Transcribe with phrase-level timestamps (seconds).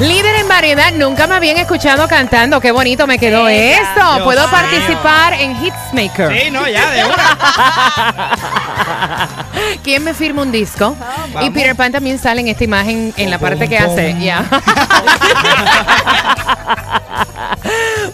[0.00, 2.60] Líder en variedad, nunca me habían escuchado cantando.
[2.60, 4.14] Qué bonito me quedó esto.
[4.14, 6.36] Dios Puedo participar en Hitsmaker.
[6.36, 7.38] Sí, no, ya, de una.
[9.84, 10.96] ¿Quién me firma un disco?
[11.42, 11.50] Y.
[11.50, 14.16] Peter Pan también sale en esta imagen en la parte que hace.
[14.18, 14.44] Ya.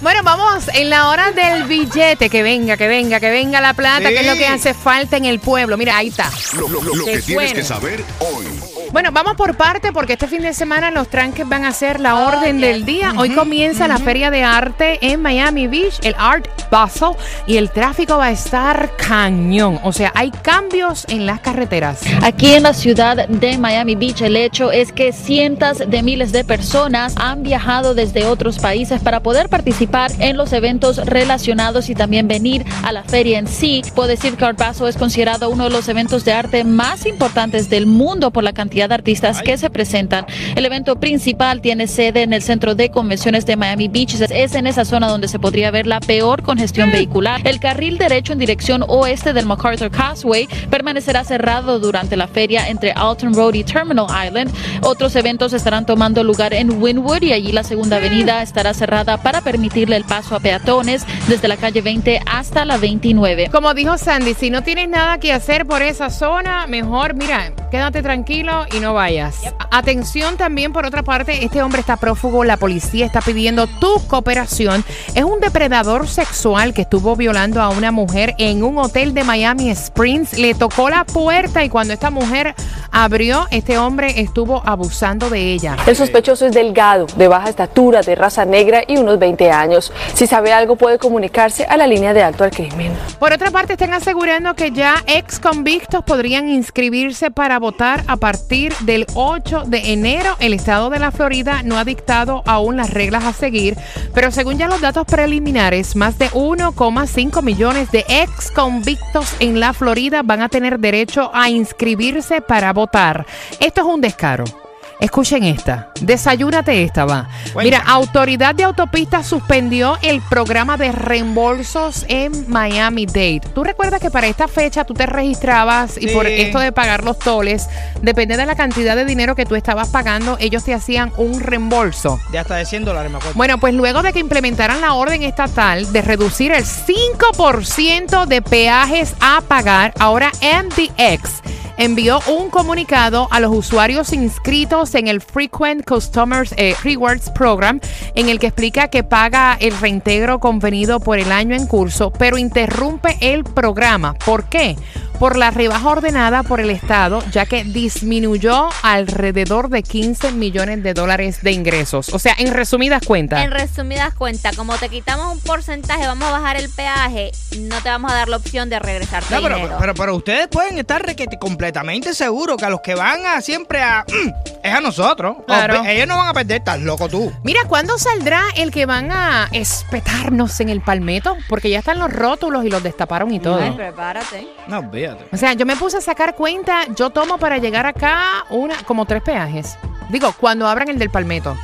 [0.03, 2.29] bueno, vamos en la hora del billete.
[2.29, 4.15] Que venga, que venga, que venga la plata, Sí.
[4.15, 5.79] que es lo que hace falta en el pueblo.
[5.79, 6.31] Mira, ahí está.
[6.53, 8.47] Lo, lo- lo Qué que tienes que saber hoy.
[8.93, 12.27] Bueno, vamos por parte porque este fin de semana los tranques van a ser la
[12.27, 13.15] orden del día.
[13.17, 17.11] Hoy comienza la Feria de Arte en Miami Beach, el Art Basel,
[17.47, 19.79] y el tráfico va a estar cañón.
[19.85, 22.01] O sea, hay cambios en las carreteras.
[22.23, 26.43] Aquí en la ciudad de Miami Beach el hecho es que cientos de miles de
[26.43, 32.27] personas han viajado desde otros países para poder participar en los eventos relacionados y también
[32.27, 33.83] venir a la feria en sí.
[33.95, 37.71] Puedo decir que Art Basel es considerado uno de los eventos de arte más importantes
[37.71, 40.27] del mundo por la cantidad de artistas que se presentan.
[40.55, 44.15] El evento principal tiene sede en el centro de convenciones de Miami Beach.
[44.31, 47.41] Es en esa zona donde se podría ver la peor congestión vehicular.
[47.45, 52.93] El carril derecho en dirección oeste del MacArthur Causeway permanecerá cerrado durante la feria entre
[52.93, 54.51] Alton Road y Terminal Island.
[54.83, 59.41] Otros eventos estarán tomando lugar en Wynwood y allí la segunda avenida estará cerrada para
[59.41, 63.49] permitirle el paso a peatones desde la calle 20 hasta la 29.
[63.51, 68.03] Como dijo Sandy, si no tienes nada que hacer por esa zona, mejor, mira, quédate
[68.03, 69.37] tranquilo y no vayas.
[69.71, 74.85] Atención también, por otra parte, este hombre está prófugo, la policía está pidiendo tu cooperación.
[75.15, 79.71] Es un depredador sexual que estuvo violando a una mujer en un hotel de Miami
[79.71, 80.37] Springs.
[80.37, 82.55] Le tocó la puerta y cuando esta mujer
[82.91, 85.77] abrió, este hombre estuvo abusando de ella.
[85.87, 89.93] El sospechoso es delgado, de baja estatura, de raza negra y unos 20 años.
[90.15, 92.93] Si sabe algo puede comunicarse a la línea de acto al crimen.
[93.21, 98.75] Por otra parte, están asegurando que ya ex convictos podrían inscribirse para votar a partir
[98.81, 100.37] del 8 de enero.
[100.41, 103.77] El estado de la Florida no ha dictado aún las reglas a seguir,
[104.13, 109.73] pero según ya los datos preliminares, más de 1,5 millones de ex convictos en la
[109.73, 113.25] Florida van a tener derecho a inscribirse para votar.
[113.61, 114.60] Esto es un descaro.
[115.01, 115.89] Escuchen esta.
[116.03, 117.29] Desayúnate esta, va.
[117.57, 123.41] Mira, Autoridad de Autopistas suspendió el programa de reembolsos en Miami Dade.
[123.55, 127.19] ¿Tú recuerdas que para esta fecha tú te registrabas y por esto de pagar los
[127.19, 127.69] toles,
[128.03, 132.21] depende de la cantidad de dinero que tú estabas pagando, ellos te hacían un reembolso?
[132.31, 133.37] De hasta de 100 dólares, me acuerdo.
[133.37, 139.15] Bueno, pues luego de que implementaran la orden estatal de reducir el 5% de peajes
[139.21, 146.53] a pagar, ahora MDX envió un comunicado a los usuarios inscritos en el Frequent Customers
[146.59, 147.81] eh, Rewards Program
[148.15, 152.37] en el que explica que paga el reintegro convenido por el año en curso, pero
[152.37, 154.13] interrumpe el programa.
[154.13, 154.77] ¿Por qué?
[155.21, 160.95] Por la rebaja ordenada por el Estado, ya que disminuyó alrededor de 15 millones de
[160.95, 162.09] dólares de ingresos.
[162.09, 163.45] O sea, en resumidas cuentas.
[163.45, 167.91] En resumidas cuentas, como te quitamos un porcentaje, vamos a bajar el peaje, no te
[167.91, 169.77] vamos a dar la opción de regresar No, pero, dinero.
[169.79, 173.83] pero, pero ustedes pueden estar requete- completamente seguros que a los que van a siempre
[173.83, 174.07] a.
[174.65, 175.37] es a nosotros.
[175.47, 175.83] Claro.
[175.85, 177.31] Ellos no van a perder, estás loco tú.
[177.45, 181.37] Mira, ¿cuándo saldrá el que van a espetarnos en el palmeto?
[181.47, 183.61] Porque ya están los rótulos y los destaparon y todo.
[183.61, 184.49] Ay, prepárate.
[184.67, 184.91] No,
[185.33, 189.07] O sea, yo me puse a sacar cuenta, yo tomo para llegar acá una como
[189.07, 189.77] tres peajes.
[190.09, 191.57] Digo, cuando abran el del palmeto.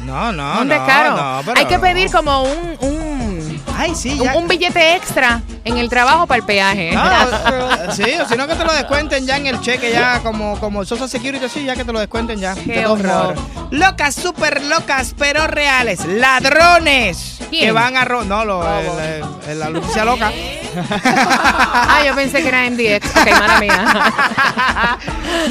[0.00, 0.74] No, no, un no.
[0.74, 1.16] descaro.
[1.16, 1.80] no, pero Hay que no.
[1.80, 4.34] pedir como un, un, Ay, sí, un, ya.
[4.36, 6.90] un billete extra en el trabajo para el peaje.
[6.92, 10.58] No, sí, o si no que te lo descuenten ya en el cheque, ya como,
[10.58, 12.56] como Social Security, sí, ya que te lo descuenten ya.
[12.56, 13.36] Qué horror.
[13.70, 16.04] Locas, súper locas, pero reales.
[16.06, 17.38] Ladrones.
[17.50, 17.66] ¿Quién?
[17.66, 18.26] Que van a robar.
[18.26, 20.32] No, lo, el- el- el- la Lucia loca.
[21.04, 23.16] ah, yo pensé que era MDX.
[23.16, 24.98] Ok, mala mía.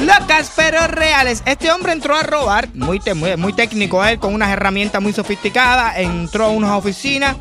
[0.00, 1.42] Locas pero reales.
[1.46, 5.96] Este hombre entró a robar, muy, muy, muy técnico él, con unas herramientas muy sofisticadas.
[5.98, 7.36] Entró a unas oficinas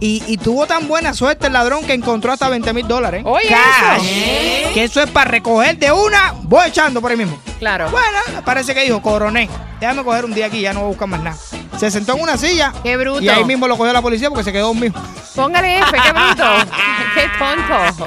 [0.00, 3.22] Y, y tuvo tan buena suerte el ladrón que encontró hasta 20 mil dólares.
[3.24, 4.04] Oye, Cash.
[4.04, 4.74] eso.
[4.74, 7.36] Que eso es para recoger de una, voy echando por ahí mismo.
[7.58, 7.90] Claro.
[7.90, 9.48] Bueno, parece que dijo, coroné,
[9.80, 11.36] déjame coger un día aquí, ya no voy a buscar más nada.
[11.78, 13.20] Se sentó en una silla Qué bruto.
[13.22, 14.94] y ahí mismo lo cogió la policía porque se quedó dormido.
[15.38, 16.44] Póngale F, qué bruto.
[17.14, 18.06] qué tonto.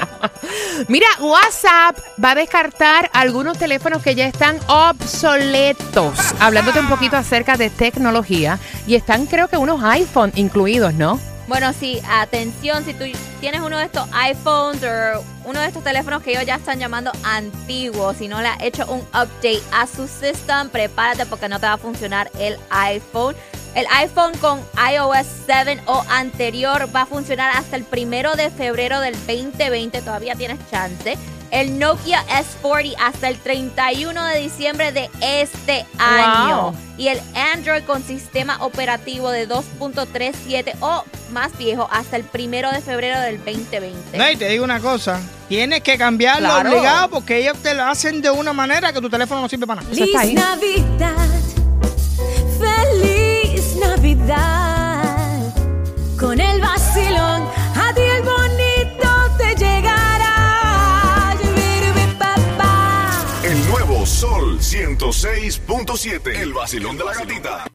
[0.89, 6.13] Mira, WhatsApp va a descartar algunos teléfonos que ya están obsoletos.
[6.41, 8.59] Hablándote un poquito acerca de tecnología.
[8.85, 11.21] Y están, creo que, unos iPhone incluidos, ¿no?
[11.47, 13.05] Bueno, sí, atención, si tú
[13.39, 17.13] tienes uno de estos iPhones o uno de estos teléfonos que ellos ya están llamando
[17.23, 21.65] antiguos, si no le has hecho un update a su system, prepárate porque no te
[21.65, 23.35] va a funcionar el iPhone.
[23.73, 24.59] El iPhone con
[24.91, 30.35] iOS 7 o anterior va a funcionar hasta el primero de febrero del 2020, todavía
[30.35, 31.17] tienes chance.
[31.51, 36.61] El Nokia S40 hasta el 31 de diciembre de este año.
[36.71, 36.75] Wow.
[36.97, 37.21] Y el
[37.53, 43.37] Android con sistema operativo de 2.37 o más viejo hasta el primero de febrero del
[43.37, 44.17] 2020.
[44.17, 45.19] No, y te digo una cosa,
[45.49, 46.69] tienes que cambiarlo Claro.
[46.71, 49.81] obligado porque ellos te lo hacen de una manera que tu teléfono no sirve para
[49.81, 49.93] nada.
[49.93, 51.15] Feliz Navidad,
[52.59, 53.20] feliz
[56.19, 61.35] Con el vacilón, a ti el bonito te llegará.
[61.43, 63.09] Yubirubipapá.
[63.43, 66.39] El nuevo Sol 106.7.
[66.39, 67.65] El vacilón de la gatita.